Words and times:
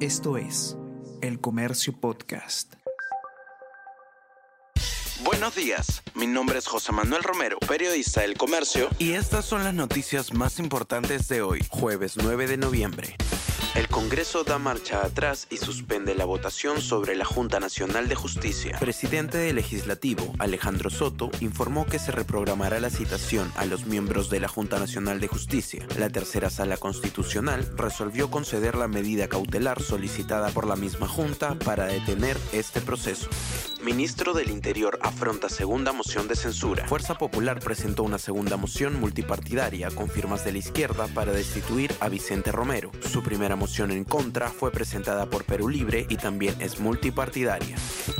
Esto 0.00 0.36
es 0.36 0.76
El 1.22 1.40
Comercio 1.40 1.98
Podcast. 1.98 2.74
Buenos 5.24 5.54
días, 5.54 6.02
mi 6.14 6.26
nombre 6.26 6.58
es 6.58 6.66
José 6.66 6.92
Manuel 6.92 7.22
Romero, 7.22 7.58
periodista 7.60 8.20
del 8.20 8.36
Comercio, 8.36 8.90
y 8.98 9.12
estas 9.12 9.46
son 9.46 9.64
las 9.64 9.72
noticias 9.72 10.34
más 10.34 10.58
importantes 10.58 11.28
de 11.28 11.40
hoy, 11.40 11.64
jueves 11.70 12.18
9 12.22 12.46
de 12.46 12.58
noviembre. 12.58 13.16
El 13.76 13.88
Congreso 13.88 14.42
da 14.42 14.58
marcha 14.58 15.04
atrás 15.04 15.46
y 15.50 15.58
suspende 15.58 16.14
la 16.14 16.24
votación 16.24 16.80
sobre 16.80 17.14
la 17.14 17.26
Junta 17.26 17.60
Nacional 17.60 18.08
de 18.08 18.14
Justicia. 18.14 18.78
Presidente 18.80 19.36
del 19.36 19.56
Legislativo, 19.56 20.32
Alejandro 20.38 20.88
Soto, 20.88 21.30
informó 21.40 21.84
que 21.84 21.98
se 21.98 22.10
reprogramará 22.10 22.80
la 22.80 22.88
citación 22.88 23.52
a 23.54 23.66
los 23.66 23.84
miembros 23.84 24.30
de 24.30 24.40
la 24.40 24.48
Junta 24.48 24.78
Nacional 24.78 25.20
de 25.20 25.28
Justicia. 25.28 25.86
La 25.98 26.08
tercera 26.08 26.48
sala 26.48 26.78
constitucional 26.78 27.70
resolvió 27.76 28.30
conceder 28.30 28.76
la 28.76 28.88
medida 28.88 29.28
cautelar 29.28 29.82
solicitada 29.82 30.48
por 30.48 30.66
la 30.66 30.76
misma 30.76 31.06
Junta 31.06 31.54
para 31.58 31.84
detener 31.84 32.38
este 32.54 32.80
proceso. 32.80 33.28
Ministro 33.86 34.34
del 34.34 34.50
Interior 34.50 34.98
afronta 35.00 35.48
segunda 35.48 35.92
moción 35.92 36.26
de 36.26 36.34
censura. 36.34 36.88
Fuerza 36.88 37.16
Popular 37.16 37.60
presentó 37.60 38.02
una 38.02 38.18
segunda 38.18 38.56
moción 38.56 38.98
multipartidaria 38.98 39.92
con 39.92 40.10
firmas 40.10 40.44
de 40.44 40.50
la 40.50 40.58
izquierda 40.58 41.06
para 41.06 41.30
destituir 41.30 41.94
a 42.00 42.08
Vicente 42.08 42.50
Romero. 42.50 42.90
Su 43.08 43.22
primera 43.22 43.54
moción 43.54 43.92
en 43.92 44.02
contra 44.02 44.50
fue 44.50 44.72
presentada 44.72 45.30
por 45.30 45.44
Perú 45.44 45.68
Libre 45.68 46.04
y 46.08 46.16
también 46.16 46.60
es 46.60 46.80
multipartidaria. 46.80 47.76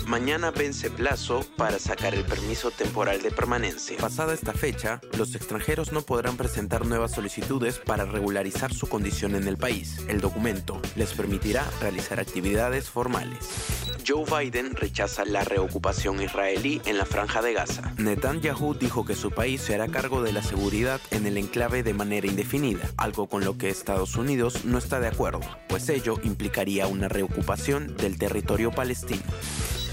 Mañana 0.07 0.53
vence 0.53 0.89
plazo 0.89 1.45
para 1.57 1.81
sacar 1.81 2.15
el 2.15 2.25
permiso 2.25 2.71
temporal 2.71 3.21
de 3.21 3.33
permanencia. 3.33 3.99
Pasada 3.99 4.35
esta 4.35 4.53
fecha, 4.53 5.01
los 5.19 5.35
extranjeros 5.35 5.91
no 5.91 6.03
podrán 6.03 6.37
presentar 6.37 6.87
nuevas 6.87 7.11
solicitudes 7.11 7.81
para 7.81 8.05
regularizar 8.05 8.73
su 8.73 8.87
condición 8.87 9.35
en 9.35 9.49
el 9.49 9.57
país. 9.57 9.99
El 10.07 10.21
documento 10.21 10.81
les 10.95 11.13
permitirá 11.13 11.69
realizar 11.81 12.21
actividades 12.21 12.89
formales. 12.89 13.86
Joe 14.07 14.25
Biden 14.25 14.77
rechaza 14.77 15.25
la 15.25 15.43
reocupación 15.43 16.23
israelí 16.23 16.81
en 16.85 16.97
la 16.97 17.05
franja 17.05 17.43
de 17.43 17.53
Gaza. 17.53 17.93
Netanyahu 17.97 18.75
dijo 18.75 19.05
que 19.05 19.17
su 19.17 19.33
país 19.33 19.61
se 19.61 19.75
hará 19.75 19.89
cargo 19.89 20.23
de 20.23 20.33
la 20.33 20.45
seguridad 20.45 21.01
en 21.11 21.27
el 21.27 21.37
enclave 21.37 21.83
de 21.83 21.93
manera 21.93 22.29
indefinida, 22.29 22.89
algo 22.97 23.27
con 23.27 23.45
lo 23.45 23.59
que 23.59 23.69
Estados 23.69 24.15
Unidos 24.15 24.65
no 24.65 24.79
está 24.79 25.01
de 25.01 25.09
acuerdo, 25.09 25.41
pues 25.69 25.89
ello 25.89 26.21
implicaría 26.23 26.87
una 26.87 27.09
reocupación 27.09 27.97
del 27.97 28.17
territorio 28.17 28.71
palestino. 28.71 29.23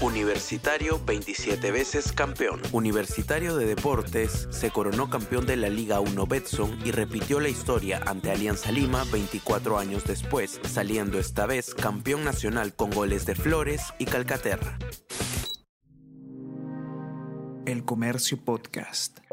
Universitario 0.00 1.00
27 1.04 1.70
veces 1.70 2.12
campeón. 2.12 2.60
Universitario 2.72 3.56
de 3.56 3.66
Deportes 3.66 4.48
se 4.50 4.70
coronó 4.70 5.08
campeón 5.08 5.46
de 5.46 5.56
la 5.56 5.68
Liga 5.68 6.00
1 6.00 6.26
Betson 6.26 6.78
y 6.84 6.90
repitió 6.90 7.40
la 7.40 7.48
historia 7.48 8.02
ante 8.06 8.30
Alianza 8.30 8.72
Lima 8.72 9.04
24 9.12 9.78
años 9.78 10.04
después, 10.04 10.60
saliendo 10.68 11.18
esta 11.18 11.46
vez 11.46 11.74
campeón 11.74 12.24
nacional 12.24 12.74
con 12.74 12.90
goles 12.90 13.24
de 13.24 13.34
Flores 13.34 13.82
y 13.98 14.04
Calcaterra. 14.06 14.78
El 17.66 17.84
Comercio 17.84 18.44
Podcast. 18.44 19.23